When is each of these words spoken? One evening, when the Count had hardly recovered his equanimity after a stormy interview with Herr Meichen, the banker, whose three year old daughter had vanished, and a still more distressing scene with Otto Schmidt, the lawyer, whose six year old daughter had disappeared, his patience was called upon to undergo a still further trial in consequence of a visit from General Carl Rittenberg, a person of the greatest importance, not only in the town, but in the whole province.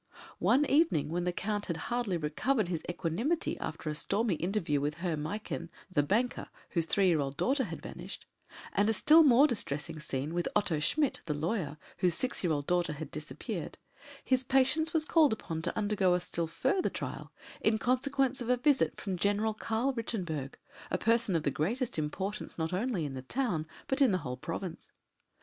One 0.39 0.65
evening, 0.65 1.09
when 1.09 1.25
the 1.25 1.31
Count 1.31 1.67
had 1.67 1.77
hardly 1.77 2.17
recovered 2.17 2.69
his 2.69 2.81
equanimity 2.89 3.55
after 3.59 3.87
a 3.87 3.93
stormy 3.93 4.33
interview 4.33 4.81
with 4.81 4.95
Herr 4.95 5.15
Meichen, 5.15 5.69
the 5.91 6.01
banker, 6.01 6.47
whose 6.71 6.87
three 6.87 7.05
year 7.09 7.19
old 7.19 7.37
daughter 7.37 7.65
had 7.65 7.83
vanished, 7.83 8.25
and 8.73 8.89
a 8.89 8.93
still 8.93 9.21
more 9.21 9.45
distressing 9.45 9.99
scene 9.99 10.33
with 10.33 10.47
Otto 10.55 10.79
Schmidt, 10.79 11.21
the 11.27 11.35
lawyer, 11.35 11.77
whose 11.97 12.15
six 12.15 12.43
year 12.43 12.51
old 12.51 12.65
daughter 12.65 12.93
had 12.93 13.11
disappeared, 13.11 13.77
his 14.25 14.43
patience 14.43 14.91
was 14.91 15.05
called 15.05 15.33
upon 15.33 15.61
to 15.61 15.77
undergo 15.77 16.15
a 16.15 16.19
still 16.19 16.47
further 16.47 16.89
trial 16.89 17.31
in 17.61 17.77
consequence 17.77 18.41
of 18.41 18.49
a 18.49 18.57
visit 18.57 18.99
from 18.99 19.17
General 19.17 19.53
Carl 19.53 19.93
Rittenberg, 19.93 20.55
a 20.89 20.97
person 20.97 21.35
of 21.35 21.43
the 21.43 21.51
greatest 21.51 21.99
importance, 21.99 22.57
not 22.57 22.73
only 22.73 23.05
in 23.05 23.13
the 23.13 23.21
town, 23.21 23.67
but 23.87 24.01
in 24.01 24.11
the 24.11 24.17
whole 24.25 24.35
province. 24.37 24.91